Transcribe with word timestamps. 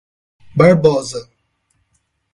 Barbosa 0.57 1.21